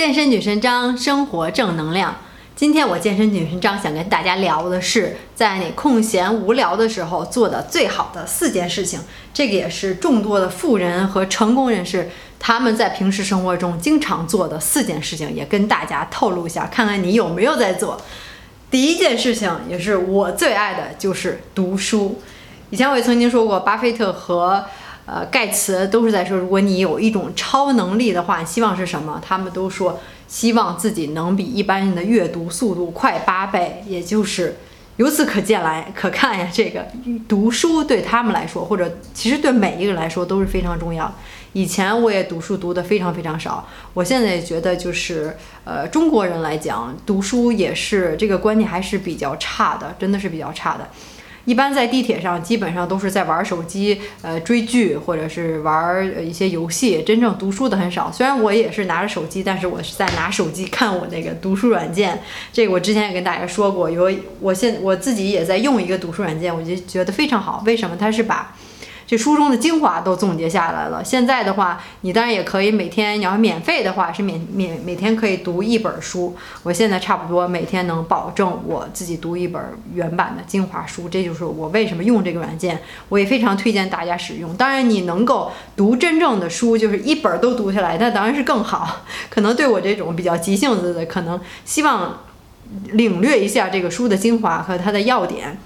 [0.00, 2.16] 健身女神张，生活正能量。
[2.56, 8.98] 今天我健身女神张想跟大家聊的是，在你空闲无聊的时候做的最好的四件事情。
[9.34, 12.08] 这个也是众多的富人和成功人士
[12.38, 18.00] 他们在平时生活中经常做的四件事情，也跟大家透露一下，看看你有没有在做。
[18.70, 22.22] 第一件事情也是我最爱的，就是读书。
[22.70, 24.64] 以前我也曾经说过，巴菲特和
[25.12, 29.20] 呃，盖茨都是在说，如果你有一种超能力的话，希望是什么？
[29.20, 34.58] 他们都说希望自己能比一般人的阅读速度快八倍，也就是
[34.98, 36.86] 由此可见来可看呀，这个
[37.26, 41.12] 读书对他们来说，或者其实对每一个人来说都是非常重要。
[41.54, 50.88] 以前我也读书读得非常非常少，我现在也觉得就是呃，中国人来讲读书也是这个观念还是比较差的，真的是比较差的。
[51.44, 58.10] 一般在地铁上，基本上都是在玩手机、呃追剧，或者是玩一些游戏，真正读书的很少。
[58.12, 62.20] 虽然我也是拿着手机，但是我是在拿手机看我那个读书软件。
[62.52, 67.62] 这个我之前也跟大家说过，有我现我自己也在用一个读书软件，我就觉得非常好。
[67.66, 67.96] 为什么？
[67.98, 68.54] 它是把
[69.10, 71.02] 这书中的精华都总结下来了。
[71.04, 76.36] 现在的话，你当然也可以每天，你要免费的话是免免每天可以读一本书。
[76.62, 79.60] 我现在差不多每天能保证我自己读一本
[79.92, 82.78] 原版的精华书，这就是我为什么用这个软件。
[83.08, 84.54] 我也非常推荐大家使用。
[84.54, 88.98] 当然，你能够读真正的书，就是一本都读下来，那当然是更好。
[89.28, 92.20] 可能对我这种比较急性子的，可能希望
[92.92, 95.58] 领略一下这个书的精华和它的要点。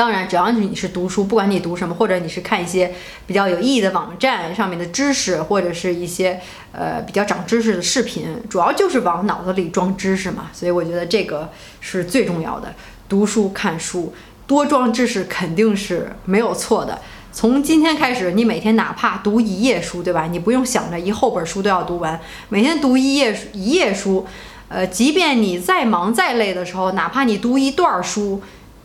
[0.00, 2.90] 当然，只要你是读书，不管你读什么，或者你是看一些
[3.26, 6.40] 比较有意义的网站上面的知识，或者是一些
[6.72, 10.48] 呃比较长知识的视频，主要就是往脑子里装知识嘛。
[10.54, 12.72] 所以我觉得这个是最重要的。
[13.10, 14.14] 读书看书，
[14.46, 16.98] 多装知识肯定是没有错的。
[17.30, 20.28] 从今天开始，你每天哪怕读一页书，对吧？
[20.28, 24.26] 你不用想着一后本书都要读完，每天读一页一页书，
[24.68, 28.40] 呃，即便你再忙再累的时候，哪怕你读一段书。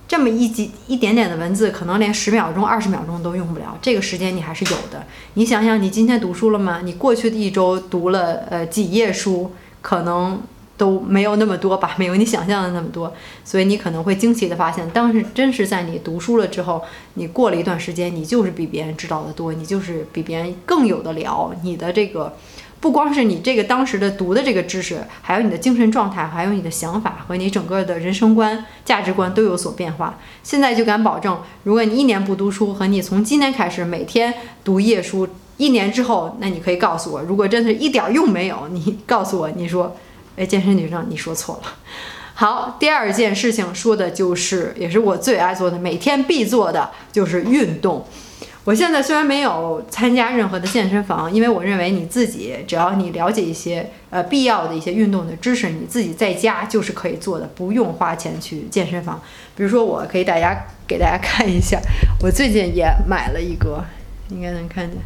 [0.07, 3.77] 这么一几一点点的文字，可能连十秒钟、二十秒钟都用不了。
[3.81, 5.03] 这个时间你还是有的。
[5.33, 6.81] 你想想，你今天读书了吗？
[6.83, 9.51] 你过去的一周读了呃几页书，
[9.81, 10.41] 可能
[10.77, 13.13] 都没有那么多吧，没有你想象的那么多。
[13.43, 16.83] 所以你可能会惊奇的发现，当时真是在你读书了之后，
[17.15, 21.51] 你过了一段时间，你就是比别人知道的多，你就是比别人更有的聊。
[21.63, 22.35] 你的这个。
[22.85, 30.19] 不光是你这个当时的读的这个知识，还有你的精神状态，还有你的想法和你整个的人生观、价值观都有所变化。
[30.43, 34.31] 现在就敢保证，如果你一年不读书，和你从今天开始每天
[34.63, 39.97] 读一页书，一年之后，那你可以告诉我，如果真的是一点用没有，你 告诉我，你说，
[40.35, 41.71] 哎，健身女生，你说错了。
[42.35, 48.05] 好，第二件事情说的就是，也是我最爱做的，每天必做的就是运动。
[48.65, 59.21] 我现在虽然没有参加任何的健身房，因为我认为你自己只要你了解一些呃必要的一些运动的知识，你自己在家就是可以做的，不用花钱去健身房。
[59.55, 61.79] 比如说，我可以大家给大家看一下，
[62.23, 63.85] 我最近也买了一个，
[64.29, 64.99] 应该能看见，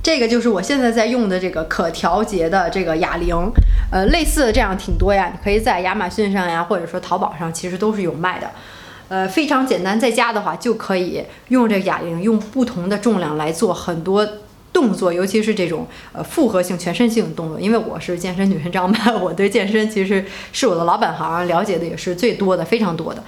[0.00, 3.34] 这个就是我现在在用的这个可调节的这个哑铃，
[3.90, 8.48] 呃，类似的这样挺多呀，你可以在亚马逊上呀，或者说淘宝上，其实都是有卖的。
[9.10, 14.24] 呃，非常简单，在家的话就可以用这个哑铃，用不同的重量来做很多
[14.72, 17.58] 动作，尤其是这种呃复合性、全身性的动作。
[17.58, 23.24] 因为我是健身女神张曼，我对健身其实是我的老本行，了解的也是最多的，非常多的。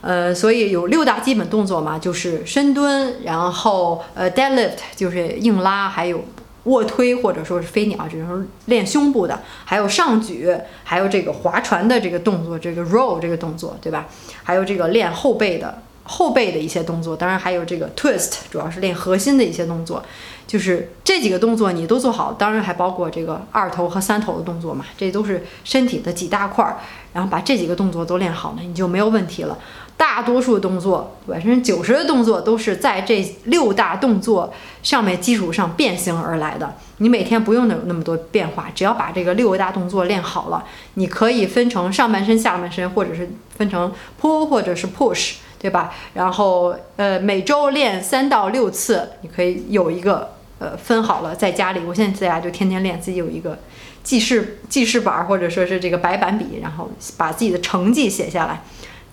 [0.00, 6.24] 呃，所以有六大基本动作嘛，就是深蹲，然后呃 deadlift 就是硬拉，还有。
[6.66, 10.48] 卧推或者说是飞鸟，这种练胸部的，还有上举，
[10.84, 14.06] 还有这个划船的这个动作，这个 roll 这个动作，对吧？
[14.44, 20.04] 还有这个练后背的后背的一些动作，当然还有这个 twist，主要是练核心的一些动作。
[20.46, 26.78] 就是这几个动作你都做好，当然还包括这个二头和三头的动作嘛，这都是身体的几大块儿。
[27.12, 29.58] 然后把这几个动作都练好了，你就没有问题了。
[29.96, 34.52] 大多数动作，百分之九十的动作都是在这六大动作
[34.82, 36.74] 上面基础上变形而来的。
[36.98, 40.64] 你每天不用有那么多变化，只要把这个六大动作练好了，
[40.94, 45.92] 你可以分成上半身、下半身，或者是分成 pull 或者是 push，对吧？
[46.12, 53.58] 然后呃，每周练三到六次，你可以有一个呃分好了，在家里，我现在在家就天天练，自己有一个
[54.02, 58.62] 记事记事本或者说是这个白板笔，然后把自己的成绩写下来。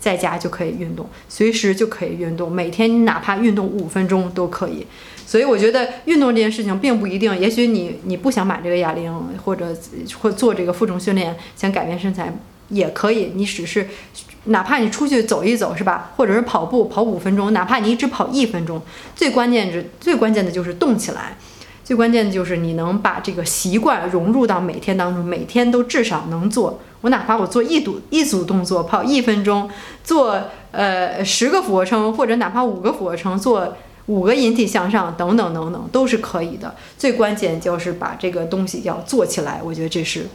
[0.03, 4.85] 在家就可以运动，随时就可以运动，每天哪怕运动五分钟都可以。
[5.25, 9.09] 所以我觉得运动这件事情并不一定，也许你你不想买这个哑铃，
[9.45, 9.73] 或者
[10.19, 12.33] 或做这个负重训练，想改变身材
[12.67, 13.31] 也可以。
[13.33, 13.88] 你只是
[14.47, 16.11] 哪怕你出去走一走，是吧？
[16.17, 18.81] 或者是跑步跑五分钟，哪怕你只跑一分钟，
[19.15, 21.38] 最关键是最关键的就是动起来。
[21.83, 26.80] 最关键的就是你能把这个习惯融入到每天当中，每天都至少能做。
[27.01, 29.69] 我哪怕我做一组一组动作，跑一分钟，
[30.03, 30.39] 做
[30.71, 33.75] 呃十个俯卧撑，或者哪怕五个俯卧撑，做
[34.06, 36.74] 五个引体向上，等等等等，都是可以的。
[36.97, 40.27] 最关键就是把这个东西要做起来，我觉得这是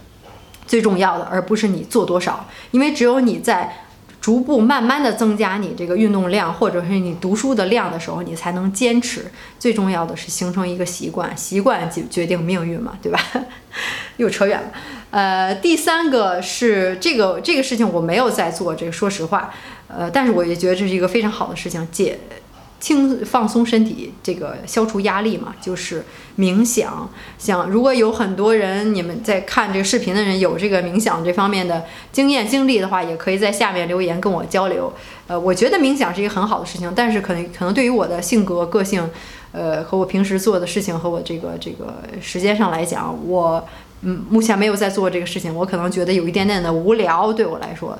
[0.67, 3.85] 最重要的，而不是你做多少，因为只有你在。
[4.21, 9.27] 逐步慢慢的增加你这个运动量，或者是你读书的量的时候，你才能坚持。
[9.59, 13.21] 最重要的是形成一个习惯，习惯决决定命运嘛，对吧？
[14.19, 14.71] 又扯远了。
[15.11, 19.55] 呃，第三个是这个这个事情我没有在做，这个说实话，
[19.87, 22.19] 呃，但是我也觉得这是一个非常好的事情，解。
[22.81, 26.05] 轻放松身体，这个消除压力嘛，就是
[26.39, 27.11] 冥想。
[27.37, 34.93] 想如果有很多人，你们在看这个视频的人有这个冥想这方面的经验经历的话，也可以在下面留言跟我交流。
[35.27, 39.11] 呃，我觉得冥想是一个很好的事情，但是可能可能对于我的性格个性，
[39.53, 43.67] 呃，和我平时做的事情和我这个这个时间上来讲，我
[44.03, 47.99] 嗯目前没有在做这个事情，我可能觉得有一点点的无聊，对我来说。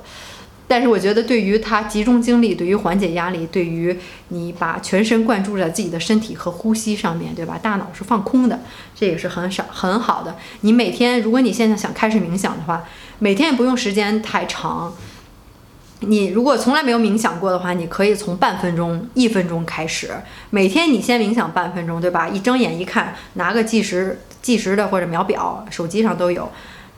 [0.69, 7.59] 但是我觉得，对于他集中精力，对于缓解压力，对于你把全神贯注在自己的身体和呼吸上面对吧？
[7.59, 8.59] 大脑是放空的，
[8.93, 10.37] 这也是很少很好的。
[10.61, 12.83] 你每天，如果你现在想开始冥想的话，
[13.17, 14.93] 每天也不用时间太长。
[16.01, 20.11] 你如果从来没有冥想过的话，你可以从半分钟、一分钟开始。
[20.51, 22.29] 每天你先冥想半分钟，对吧？
[22.29, 26.49] 一睁眼一看，拿个计时计时的或者秒表，手机上都有。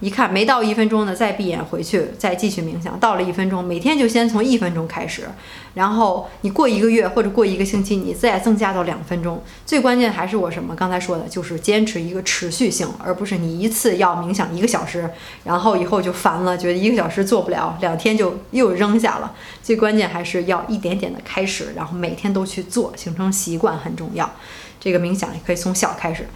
[0.02, 3.00] 一看没到一分钟呢，再闭眼回去，再继续冥想。
[3.00, 5.30] 到了一分钟，每天就先从一分钟开始，
[5.76, 9.42] 然后你过一个月或者过一个星期，你再增加到两分钟。
[9.66, 15.08] 最关键还是我什么刚才说的，就是坚持一个持续性，而不是你一次要冥想一个小时，
[15.44, 19.34] 然后以后就烦了，觉得一个小时做不了，两天就又扔下了。
[19.62, 24.28] 最关键还是要一点点的开始，然后每天都去做，形成习惯很重要。
[24.80, 26.28] 这个冥想也可以从小开始。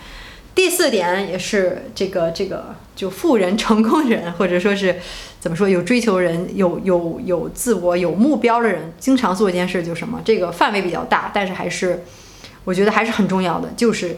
[0.55, 4.95] 第四点也是这个这个就富人成功人或者说是
[5.39, 12.03] 怎么说有追求人有有有自我有目标的人经常做一件事就什么这个范围比较大，但是还是
[12.63, 14.17] 我觉得还是很重要的，就是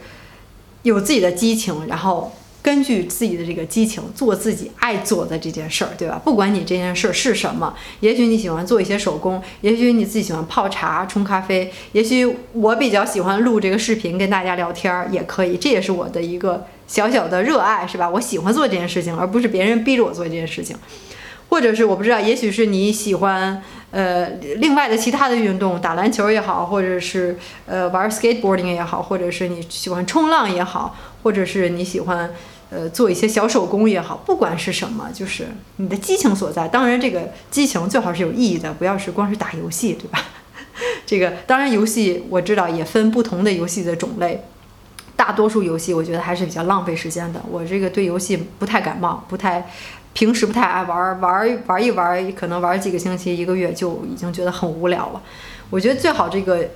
[0.83, 2.31] 有自己的激情，然后。
[2.67, 6.19] 根据自己的这个激情做自己爱做的这件事儿，对吧？
[6.21, 15.55] 不管你这件事儿是什么，也许你喜欢做一些手工，也许你自己喜欢泡茶、冲咖啡，也许我比较喜欢录这个视频跟大家聊天儿，也可以。
[15.55, 18.09] 这也是我的一个小小的热爱，是吧？
[18.09, 20.75] 我喜欢做这件事情，而不是别人逼着我做这件事情。
[21.47, 24.27] 或者是我不知道，也许是你喜欢呃
[24.57, 32.29] 另外的其他的运动，打篮球也好，或者是呃玩 skateboarding 也好，或者是你喜欢冲浪也好，或者是你喜欢。
[32.69, 35.47] 呃，做一些小手工也好，不管是什么，就是
[35.77, 36.67] 你的激情所在。
[36.67, 40.19] 当然，这个激情最好是有意义的，不要是光是打游戏，对吧？
[41.07, 44.43] 这个当然，游戏我知道也分不同的游戏的种类。
[45.15, 47.41] 大多数游戏我觉得还是比较浪费时间的。
[47.49, 49.65] 我这个对游戏不太感冒，不太
[50.13, 55.21] 平时不太爱玩，玩玩一玩，可能玩几个星期、一个月就已经觉得很无聊了。
[55.69, 56.69] 我觉得最好这个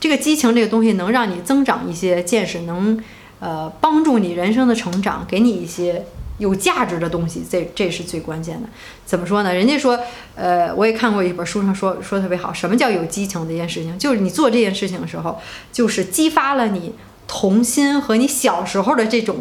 [0.00, 3.00] 这个激情这个东西能让你增长一些见识，能。
[3.38, 6.04] 呃，帮助你人生的成长，给你一些
[6.38, 8.68] 有价值的东西，这这是最关键的。
[9.04, 9.54] 怎么说呢？
[9.54, 9.98] 人家说，
[10.34, 13.98] 呃，我也看过一本书上说说特别好，什么叫有激情这件事情？
[13.98, 15.38] 就是你做这件事情的时候，
[15.72, 16.94] 就是激发了你
[17.28, 19.36] 童心和你小时候的这种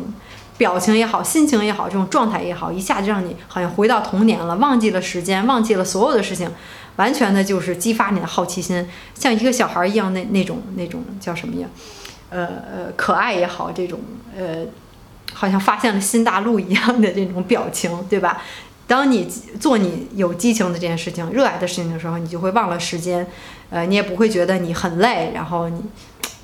[0.57, 6.49] 表情也好，心情也好，这种状态也好，一下就让你好像回到童年了，忘记了时间，忘记了所有的事情，
[6.97, 11.67] 完全的就是激发你的好奇心，像一个小孩一样那那种那种叫什么呀？
[12.29, 13.99] 呃呃，可爱也好，这种
[14.35, 14.65] 呃，
[15.33, 18.41] 好像发现了新大陆一样的这种表情，对吧？
[18.87, 19.27] 当你
[19.59, 23.25] 做你有激情的这件事情、热爱的事情的时候，你就会忘了时间，
[23.69, 25.81] 呃，你也不会觉得你很累，然后你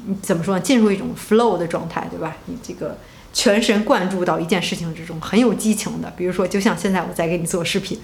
[0.06, 0.62] 你怎么说呢？
[0.62, 2.36] 进入一种 flow 的状态，对吧？
[2.46, 2.98] 你这个
[3.34, 6.12] 全神贯注到一件事情之中，很有激情的。
[6.18, 8.00] 比如说，就像现在我在给你做视频。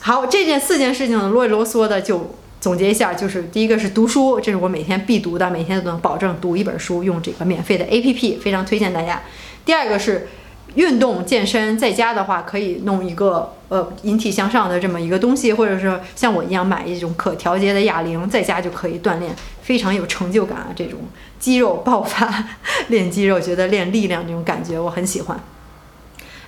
[0.00, 2.34] 好，这件四件事情啰里啰嗦的就。
[2.60, 9.22] 总结一下，就是第一个是读书，这是我每天必读的，每天都能保证读一本书，用这个免费的 APP，非常推荐大家。
[9.64, 10.28] 第二个是
[10.74, 20.68] 运动健身，在家的话可以弄一个呃引体向上的这么一个东西，或者是像我一样买一种可调节的哑铃，在家就可以锻炼，非常有成就感啊！
[20.76, 20.98] 这种
[21.38, 22.44] 肌肉爆发，
[22.88, 25.40] 练肌肉，觉得练力量这种感觉，我很喜欢。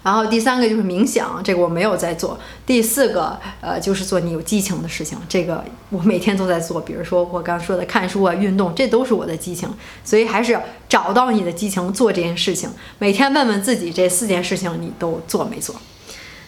[0.02, 2.38] 然后第三个就是冥想，这个我没有在做。
[2.66, 6.80] 第四个，呃，就是做你有激情的事情，这个我每天都在做。
[6.80, 9.68] 比如说我刚说的看书啊、运动，这都是我的激情。
[10.04, 12.68] 所以还是找到你的激情，做这件事情。
[12.99, 15.75] 每天问问自己，这四件事情你都做没做？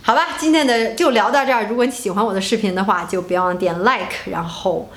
[0.02, 1.66] 好吧，今天的就聊到这儿。
[1.68, 4.88] 如果你喜欢我的视频的话，就别忘点 like，然后。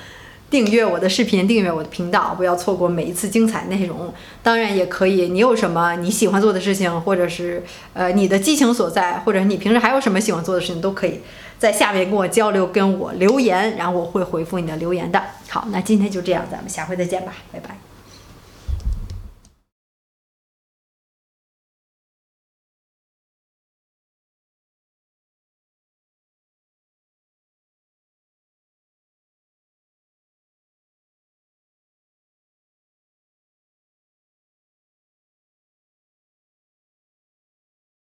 [0.50, 4.12] 订阅我的视频，订阅我的频道，不要错过每一次精彩内容。
[4.42, 7.62] 当然也可以，你有什么你喜欢做的事情，或者是
[7.92, 11.20] 呃你的激情所在，或者你平时还有什么喜欢做的事情，都可以
[11.58, 15.22] 在下面跟我交流，跟我留言，然后我会回复你的留言的。
[15.48, 17.87] 好，那今天就这样，咱们下回再见吧，拜拜。